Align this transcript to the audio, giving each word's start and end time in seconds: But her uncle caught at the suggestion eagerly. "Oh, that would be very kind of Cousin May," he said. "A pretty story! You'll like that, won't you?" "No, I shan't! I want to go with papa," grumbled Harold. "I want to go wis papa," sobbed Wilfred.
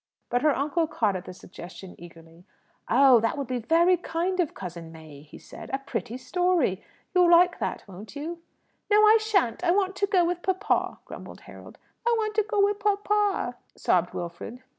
But 0.31 0.41
her 0.41 0.55
uncle 0.57 0.87
caught 0.87 1.15
at 1.15 1.25
the 1.25 1.31
suggestion 1.33 1.93
eagerly. 1.99 2.43
"Oh, 2.89 3.19
that 3.19 3.37
would 3.37 3.45
be 3.45 3.59
very 3.59 3.97
kind 3.97 4.39
of 4.39 4.55
Cousin 4.55 4.91
May," 4.91 5.21
he 5.21 5.37
said. 5.37 5.69
"A 5.71 5.77
pretty 5.77 6.17
story! 6.17 6.83
You'll 7.13 7.29
like 7.29 7.59
that, 7.59 7.87
won't 7.87 8.15
you?" 8.15 8.41
"No, 8.89 8.97
I 9.05 9.17
shan't! 9.19 9.63
I 9.63 9.69
want 9.69 9.95
to 9.97 10.07
go 10.07 10.25
with 10.25 10.41
papa," 10.41 10.97
grumbled 11.05 11.41
Harold. 11.41 11.77
"I 12.03 12.15
want 12.17 12.33
to 12.33 12.41
go 12.41 12.65
wis 12.65 12.77
papa," 12.81 13.57
sobbed 13.77 14.15
Wilfred. 14.15 14.63